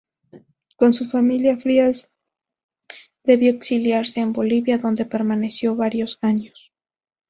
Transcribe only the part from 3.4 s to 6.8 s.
exiliarse en Bolivia, donde permaneció varios años.